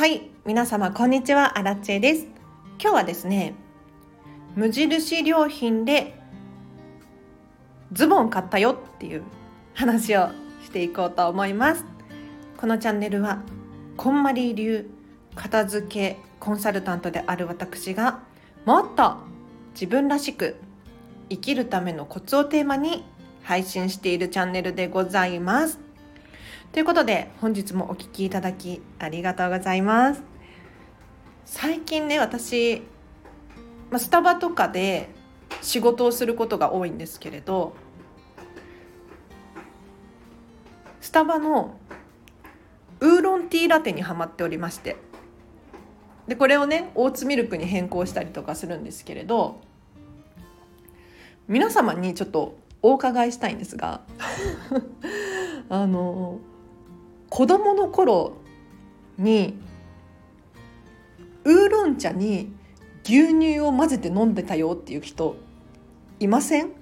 [0.00, 1.58] はい皆様こんにちは。
[1.58, 2.26] アラチェです。
[2.80, 3.52] 今日はですね
[4.56, 6.18] 無印良品で
[7.92, 9.24] ズボン買ったよっていう
[9.74, 10.30] 話を
[10.64, 11.84] していこうと思います。
[12.56, 13.42] このチャンネルは
[13.98, 14.88] こんまり流
[15.34, 18.20] 片付けコンサルタントである私が
[18.64, 19.16] もっと
[19.74, 20.56] 自分らしく
[21.28, 23.04] 生きるためのコツをテーマに
[23.42, 25.89] 配信しているチャンネルでございます。
[26.72, 30.22] ということで本日もお聴きいただきありがとうございます。
[31.44, 32.82] 最近ね私、
[33.90, 35.10] まあ、スタバとかで
[35.62, 37.74] 仕事をすることが多いんですけれど
[41.00, 41.76] スタバの
[43.00, 44.96] ウーロンティーラテにはまっておりまして
[46.28, 49.60] でこれをねオーツミルクに変更したりとかするんですけれど
[51.48, 54.02] 皆様にちょっとお伺いしたいんですが
[55.68, 56.38] あの
[57.30, 58.34] 子供の頃
[59.16, 59.58] に
[61.44, 62.52] ウーロン茶に
[63.04, 65.36] 牛乳を混ぜて飲んでたよっていう人
[66.18, 66.72] いません？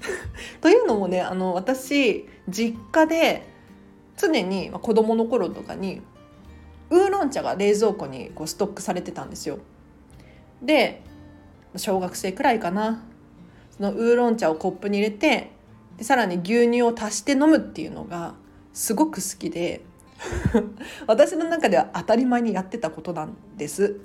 [0.62, 3.46] というのもねあの私実家で
[4.16, 6.00] 常に子供の頃とかに
[6.88, 9.58] ウーロン茶が冷蔵庫にこうストックされてたんですよ。
[10.62, 11.02] で
[11.76, 13.02] 小学生くらいかな
[13.70, 15.50] そのウーロン茶をコップに入れて
[16.00, 18.32] でさらに牛乳を足して飲むっていうのが
[18.72, 19.82] すごく好きで
[21.06, 24.00] 私の中では当たり前にやってたことなんです。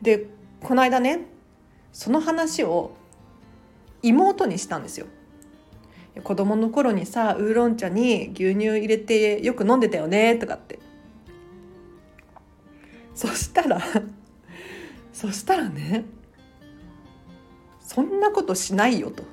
[0.00, 0.30] で
[0.62, 1.26] この間ね
[1.92, 2.92] その話を
[4.02, 5.06] 妹にしたんですよ。
[6.24, 10.78] 子供の頃にさウーロン茶に牛乳入れてよく飲んでたよねとかって
[13.14, 13.82] そしたら
[15.12, 16.06] そしたらね
[17.80, 19.24] そんなことしないよと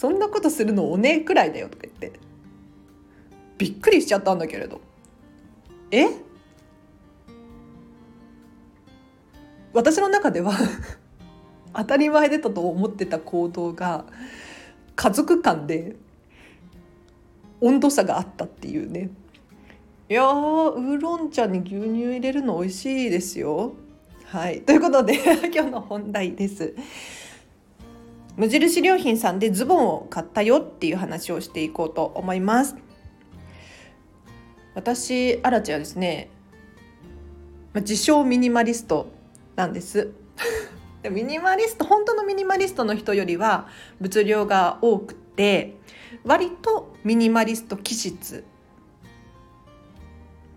[0.00, 2.18] そんなことするのおねえくらいだよとか言って。
[3.58, 4.80] びっくりしちゃったんだけれど。
[5.90, 6.06] え？
[9.74, 10.54] 私の中では
[11.76, 14.06] 当たり前だと思ってた行動が
[14.96, 15.96] 家族間で
[17.60, 19.10] 温度差があったっていうね。
[20.08, 23.74] いやーウーロン茶に牛乳入れるの美味しいですよ。
[24.24, 24.62] はい。
[24.62, 25.20] ということで
[25.54, 26.74] 今日の本題です。
[28.40, 32.74] 無印良品さんでズボンを買ったよっていう話をしていこうと思います
[34.74, 36.30] 私アラチはですね
[37.74, 39.08] 自称ミニマリスト
[39.56, 40.12] なんです
[41.04, 43.68] ミニマリスト本当のミニマリストの人よりは
[44.00, 45.76] 物量が多くて
[46.24, 48.44] 割とミニマリスト気質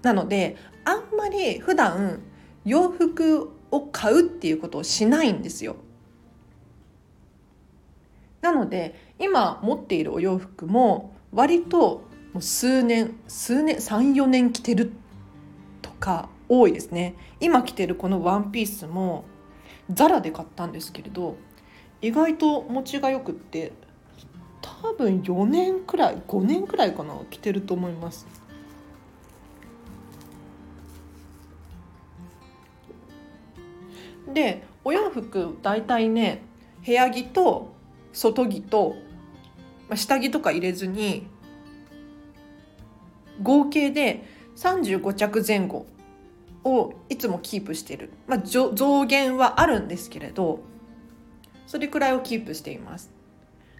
[0.03, 0.55] なので
[0.85, 2.21] あんまり普段
[2.63, 5.75] 洋服を買うっていうことをしないんですよ。
[8.43, 14.91] なので今持っているお洋服も割ともう数年数年34年着てる
[15.81, 17.15] とか多いですね。
[17.39, 19.23] 今着てるこのワンピースも
[19.89, 21.37] ザラで買ったんですけれど
[22.01, 23.71] 意外と持ちがよくって
[24.61, 28.27] 多分4年くらい5年くらいかな着てると思います。
[34.33, 36.43] でお洋服大体ね
[36.85, 37.71] 部屋着と
[38.13, 38.95] 外着と
[39.95, 41.27] 下着とか入れずに
[43.41, 44.23] 合計で
[44.55, 45.85] 35着前後
[46.63, 50.59] をいつもキープしてる、まあ、増減はあるんですけれど
[51.67, 53.11] それくらいをキープしています。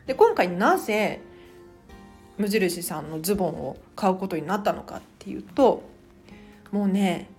[0.08, 1.22] で今回なぜ
[2.38, 5.84] 無印さんのズボンを買うことになったのかっていうと
[6.72, 7.30] もうね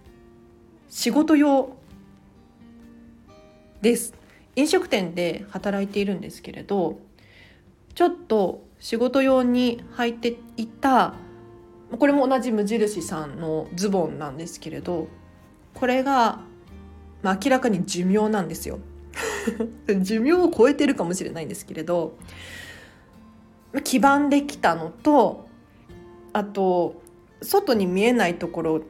[0.89, 1.77] 仕事用
[3.83, 4.15] です。
[4.57, 6.99] 飲食店で働いているんですけれど
[7.95, 11.15] ちょっと仕事用に履いていた
[11.99, 15.09] これも同じ無印さんのズボンなんですけれど
[15.75, 16.41] これが、
[17.23, 18.79] まあ、明らかに寿命なんですよ。
[20.03, 22.17] 寿命を超えてるかもしれないんですけれど
[23.85, 25.47] 黄ばんできたのと
[26.33, 27.01] あと
[27.43, 28.83] 外に見えないところ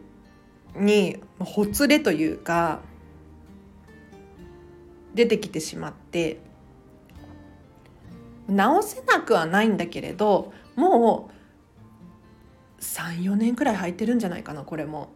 [0.77, 2.81] にほつれというか
[5.15, 6.39] 出てきてしまって
[8.49, 11.31] 直せなくはないんだけれども
[12.79, 15.09] う34年くらい履いてるんじゃないかなこれも。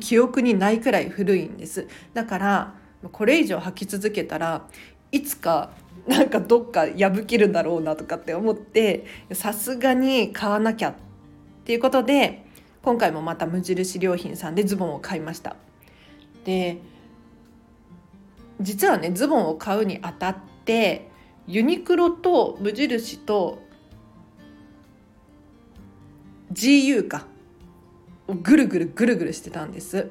[0.00, 2.74] 記憶にないくらい古いんですだから
[3.12, 4.66] これ以上履き続けたら
[5.12, 5.70] いつか
[6.06, 10.94] なんかどっか破けるんだろうなとかって思ってさすがに買わなきゃっ
[11.64, 12.44] ていうことで
[12.82, 15.56] 今回もまた無印良品さんでズボンを買いました
[16.44, 16.78] で
[18.60, 21.10] 実はねズボンを買うにあたって
[21.46, 23.62] ユニクロと無印と
[26.52, 27.26] GU か
[28.28, 30.10] ぐるぐるぐるぐるしてたんです。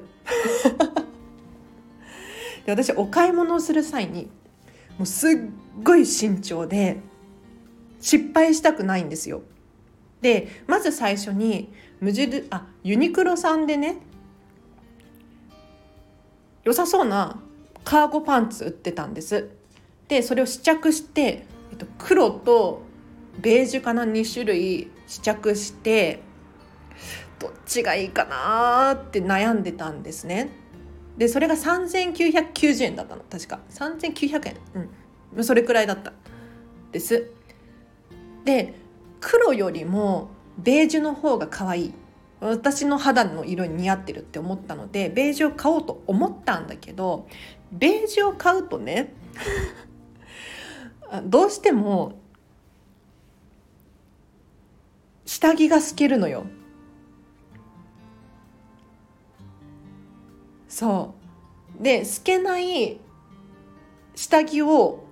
[2.64, 4.30] で私お買い物をする際に
[4.98, 5.32] もうすっ
[5.82, 7.00] ごい慎重で
[8.00, 9.42] 失敗したくないんですよ。
[10.20, 13.96] でまず最初に無印あユニクロさんでね
[16.62, 17.42] 良さそうな
[17.84, 19.50] カーゴパンツ売ってたんです。
[20.08, 22.82] でそれを試着して、えっと、黒と
[23.38, 26.20] ベージュかな？2種類試着して
[27.38, 30.50] どっちがいいかなって悩んでたんですね。
[31.18, 33.22] でそれが3990円だったの。
[33.30, 33.60] 確か。
[33.70, 34.56] 3900円。
[35.34, 35.44] うん。
[35.44, 36.12] それくらいだった。
[36.92, 37.30] です。
[38.44, 38.74] で
[39.20, 40.28] 黒よりも
[40.58, 41.94] ベージュの方が可愛い。
[42.44, 47.26] 私の肌の色に似合ってるって思ったのでベージュを買おうと思ったんだけど
[47.72, 49.14] ベージュを買うとね
[51.24, 52.18] どうしても
[55.24, 56.44] 下着が透けるのよ。
[60.68, 61.14] そ
[61.80, 61.82] う。
[61.82, 63.00] で透けない
[64.14, 65.04] 下着を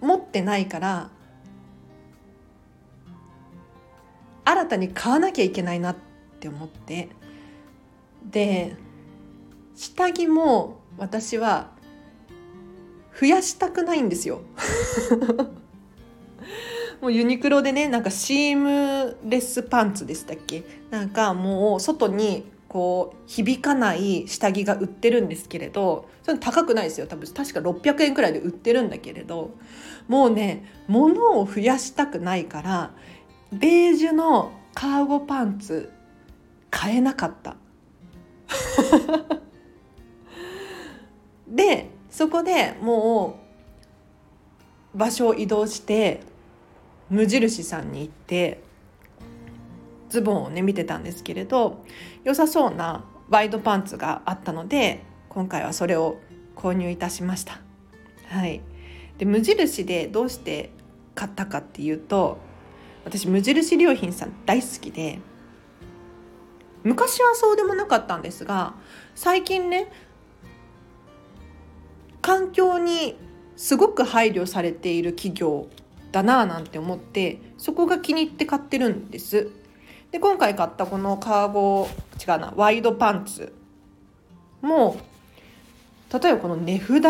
[0.00, 1.10] 持ってないから
[4.44, 6.09] 新たに買わなきゃいけないなって
[6.40, 7.10] って思って。
[8.24, 8.76] で
[9.74, 11.70] 下着も私は
[13.18, 14.40] 増やしたくないんですよ。
[17.02, 20.64] もうユニクロでねなんかシームレスパンツでしたっけ？
[20.90, 27.30] なんかもう外にこう響かない下着が売ってるんですけれどそれ高くないですよ多分。
[27.30, 29.50] 確か600円くらいで売ってるんだけれど
[30.08, 32.92] もうね物を増やしたくないから
[33.52, 35.90] ベージュのカーゴパンツ
[36.70, 37.56] 買えなかった
[41.48, 43.40] でそこでも
[44.94, 46.20] う場所を移動して
[47.08, 48.62] 無印さんに行って
[50.08, 51.84] ズボンをね見てたんですけれど
[52.24, 56.18] 良さそうなワイドパンツがあったので今回はそれを
[56.56, 57.60] 購入いたしました。
[58.28, 58.60] はい、
[59.18, 60.70] で無印でどうして
[61.14, 62.38] 買ったかっていうと
[63.04, 65.20] 私無印良品さん大好きで
[66.82, 68.74] 昔はそうでもなかったんですが
[69.14, 69.90] 最近ね
[72.22, 73.16] 環境に
[73.56, 75.68] すごく配慮されている企業
[76.12, 79.50] だなぁなんて思ってそこが気に入って買ってるんです。
[80.10, 81.88] で今回買ったこのカーゴ
[82.20, 83.52] 違うなワイドパンツ
[84.60, 84.96] も
[86.12, 87.04] 例えばこの値札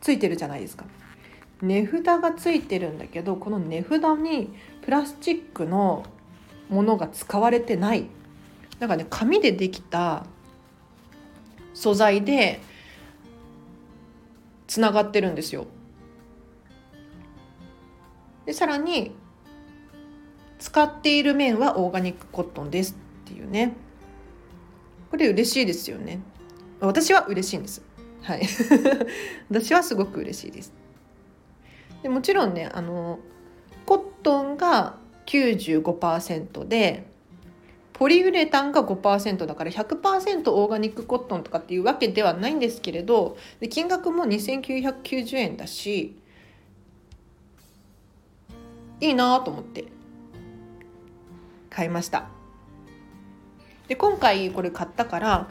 [0.00, 0.84] ついてるじゃないですか。
[1.60, 6.04] 値札がついてるんだけどこの値札にプラスチックの
[6.68, 8.06] ものが使われてない。
[8.78, 10.24] なんかね紙でできた
[11.74, 12.60] 素材で
[14.66, 15.66] つながってるんですよ。
[18.46, 19.12] でさらに
[20.58, 23.74] 使っている面はオーガニックコットンですっていうね。
[25.10, 26.20] これ嬉しいですよね。
[26.80, 27.82] 私は嬉しいんです。
[28.22, 28.42] はい。
[29.48, 30.72] 私はすごく嬉しいです。
[32.02, 33.18] でもちろんねあの
[33.86, 34.97] コットンが
[35.28, 37.06] 95%で
[37.92, 46.16] ポリウレタンが5%だから100%オーガニックコットンとかっていうわけではないんですけれどで金額も2990円だし
[49.00, 49.84] いいなと思って
[51.70, 52.28] 買いました。
[53.86, 55.50] で今回これ買ったから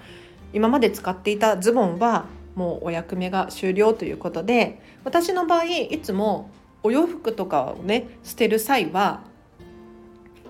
[0.53, 6.49] 今まで使っていたズボンはもうお役目が終了ということで私の場合いつも
[6.83, 9.21] お洋服とかをね捨てる際は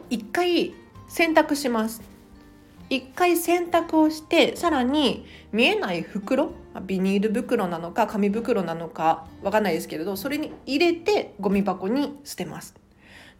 [0.10, 0.74] 一回
[1.08, 2.02] 洗濯します。
[2.90, 6.52] 一回洗濯をしてさらに見えない袋
[6.86, 12.76] ビニール袋なのか紙袋なのかわかんないですけれどそれに入れてゴミ箱に捨てます。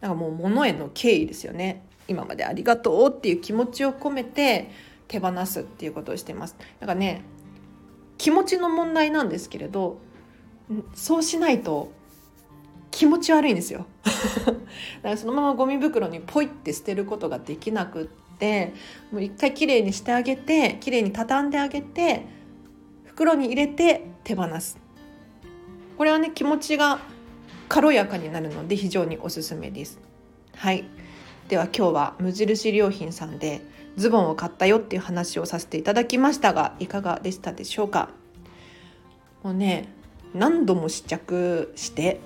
[0.00, 1.82] だからもう物への敬意ですよね。
[2.08, 4.70] 今までありがとうっていう気持ちを込めて
[5.08, 6.56] 手放すっていうことをしてます。
[6.80, 7.22] だからね
[8.18, 9.98] 気持ちの問題なんですけれど
[10.94, 11.90] そうしないと
[12.90, 13.86] 気持ち悪いんですよ。
[15.02, 18.06] だからそのままゴミ袋にポイって捨てることができなくっ
[18.38, 18.74] て
[19.10, 22.26] もう一回きれいにしてあげてきれいに畳んであげて
[23.04, 24.78] 袋に入れて手放す。
[25.96, 27.00] これはね気持ちが
[27.68, 29.98] 軽やかになるので非常におすすめです。
[30.54, 30.84] はい。
[31.48, 33.62] では今日は無印良品さんで
[33.96, 38.10] ズボンを買ったよっていう話をさせていただきましたがいかがでしたでしょうか？
[39.42, 39.88] もうね
[40.34, 42.20] 何度も試着して。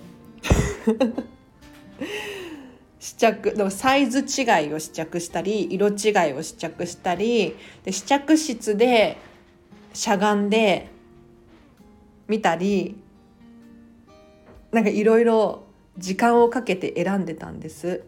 [3.02, 9.18] 試着でもサイズ違いを試着したり色違いを試着したりで試着室で
[9.92, 10.86] しゃがんで
[12.28, 12.96] 見たり
[14.70, 15.64] なんかいろいろ
[15.98, 18.04] 時間をかけて選んでたんです。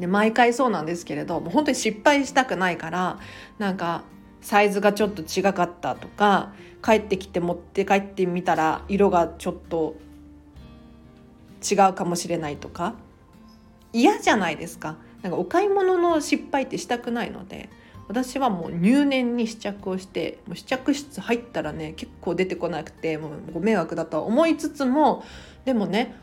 [0.00, 3.20] で毎回そうなんですけれどもう本当に失敗したくないから
[3.60, 4.02] なんか
[4.40, 6.52] サイズがちょっと違かったとか
[6.84, 9.94] 帰ってきて持って帰ってみたら色がちょっと
[11.62, 12.94] 違うかもしれないとか
[13.92, 17.68] 嫌じゃないですかなんかお買い物の失敗ってしたくないので
[18.08, 25.24] 私はもう入念に試着をしてもう試着室入ったらね結構出てこなくてもうご迷惑だとは思いつつも
[25.64, 26.16] でもね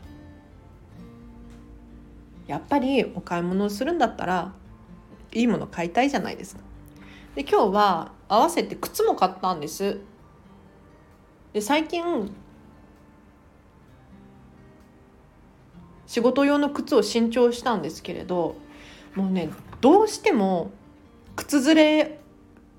[2.46, 4.52] やっぱりお買い物をするんだったら
[5.32, 6.62] いいもの買いたいじゃないですか。
[7.36, 10.00] で今日は合わせて靴も買ったんです。
[11.52, 12.34] で最近
[16.10, 18.56] 仕事用の靴を新調したんですけれど
[19.14, 19.48] もうね
[19.80, 20.72] どうしても
[21.36, 22.18] 靴ずれ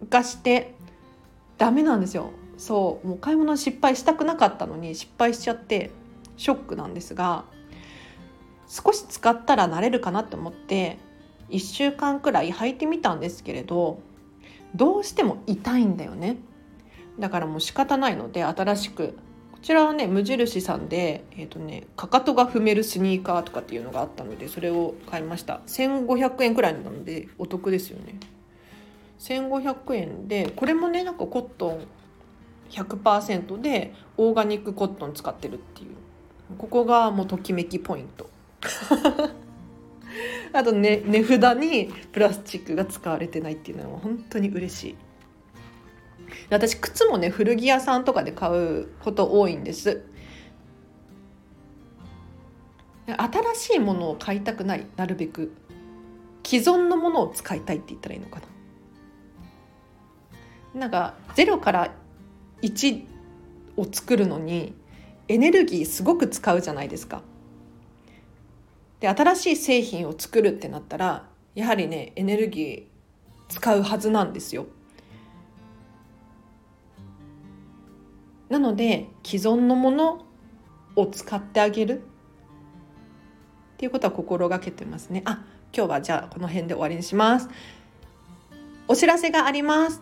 [0.10, 0.76] がして
[1.58, 2.32] ダメなんですよ。
[2.58, 5.92] そうもう買い物失敗したくなかったのに失敗しちゃって
[6.36, 7.46] ショックなんですが
[8.68, 10.98] 少し使ったら慣れるかなと思って
[11.52, 14.00] 1週間くらい履いてみたんですけれど
[14.76, 16.36] どうしても痛いんだよね。
[17.18, 19.18] だからもう仕方ないので新しく
[19.62, 25.62] ちらはね無印さんで、えーとね、かかとが踏めるスニーカーとかっていうのがあったのでそれを買いました。
[25.68, 28.16] 1500円くらいなのでお得ですよね。
[29.20, 31.86] 1500円でこれもねなんかコットン
[32.72, 35.90] 100%でオーガニックコットン使ってるっていう。
[36.58, 38.30] ここがもうときめきポイント。
[40.54, 44.96] あとね値札にプラスチックが使われてないっていうのは本当に嬉しい。
[46.50, 50.04] 私靴もね古着屋さんとかで買うこと多いんです。
[53.08, 55.54] 新しいものを買いたくないなるべく。
[56.44, 58.42] 既存のものを使いたいって言ったらいいのか
[60.74, 60.82] な。
[60.82, 61.94] なんか0から
[62.62, 63.06] 1
[63.78, 64.74] を作るのに
[65.28, 67.22] エネルギーすごく使うじゃないですか。
[69.00, 72.84] で新しい製品を作るってなったらやはりねエネルギー
[73.50, 74.68] 使うはずなんですよ。
[78.52, 80.26] なので既存のもの
[80.98, 82.02] を使ってあげるっ
[83.78, 85.22] ていうことは心がけてますね。
[85.24, 87.48] あ今日はじゃあこの辺で終わりにします。
[88.90, 90.02] お知らせがあります。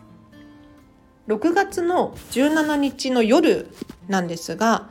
[1.28, 3.68] 6月の17日の夜
[4.08, 4.90] なんですが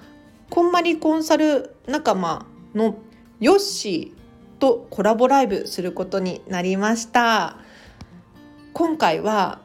[0.50, 2.46] こんまりコンサル仲間
[2.76, 2.96] の
[3.40, 7.58] ヨッシーとコラボライブすることになりました
[8.72, 9.60] 今回は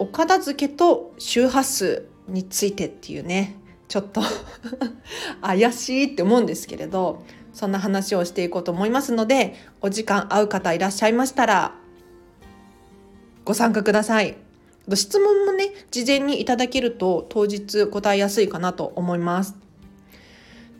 [0.00, 3.56] お片付けと周波数についてっていうね
[3.88, 4.20] ちょっと
[5.42, 11.74] 怪しいって思うんですけれどそんな話をしていこうと思いますのでお時間合う方いらっしゃいましたら
[13.44, 14.36] ご参加ください。
[14.94, 19.54] 質問もね事前にいただけると当日答えやすいかなと思います。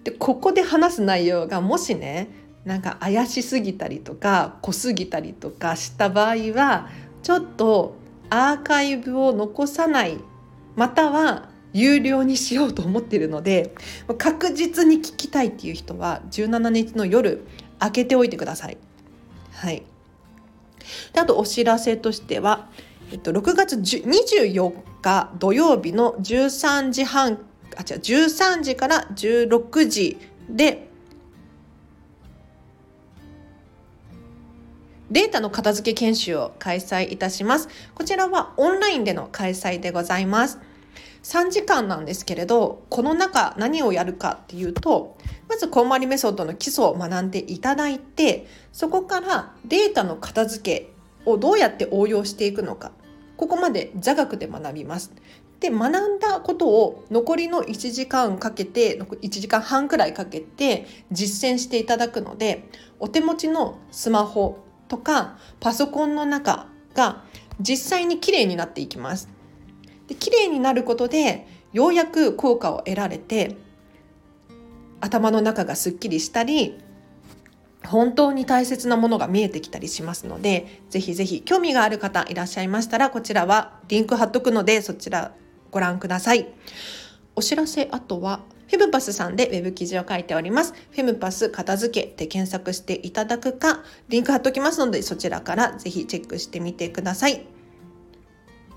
[0.04, 2.30] でここで話す内容がもしね
[2.64, 6.88] なんか怪しすぎたりとか濃すぎたりとかした場合は
[7.22, 7.94] ちょっと
[8.30, 10.18] アーカイブを残さない
[10.78, 13.74] または有料にしようと思っているので
[14.16, 17.44] 確実に聞きたいっていう人は17日の夜
[17.80, 18.78] 開けておいてください。
[19.54, 19.82] はい、
[21.12, 22.68] であとお知らせとしては、
[23.10, 27.40] えっと、6月24日土曜日の13時半
[27.76, 30.16] あ違う13時から16時
[30.48, 30.88] で
[35.10, 37.68] データの片付け研修を開催いたします。
[37.96, 40.67] こちらはオンラインでの開催でございます。
[41.22, 45.16] 3時間なんですけれど、この中何をやるかっていうと、
[45.48, 50.92] まずこんまりメソッドの基礎を学んでいただいて、そこからデータの片付け
[51.24, 52.92] をどうやって応用していくのか、
[53.36, 55.12] ここまで座学で学びます。
[55.60, 62.68] で学んだことを残りの1時間かけて1時間半くらいかけて実践していただくので
[63.00, 67.24] お手持ちのスマホとかパソコンの中が
[67.60, 69.28] 実際にきれいになっていきます。
[70.08, 73.56] で綺麗になることでようやく効果を得られて
[75.00, 76.78] 頭の中がすっきりしたり
[77.86, 85.32] 本当に大切なものが見えてきたりしますのでぜひぜひ興味がある方いらっしゃいましたらこちらはリンク貼っとくのでそちら
[85.70, 86.46] ご覧ください。
[87.36, 90.74] お知らせ、あとは、フェムパスさんでウェブ記事を書いております。
[90.90, 97.46] フェムパス片付けで検索していただくか、リンク貼っときますので、そちらからぜひチェックしてみてください。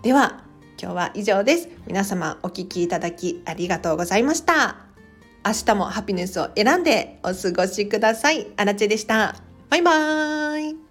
[0.04, 0.44] では、
[0.82, 1.70] 今日は以上です。
[1.86, 4.78] 皆様お聴きいただきありがとうございました。
[5.46, 8.48] 明日もハピネスを選んでお過ごしください。
[8.58, 9.36] アラチェでした。
[9.70, 10.91] バイバーイ。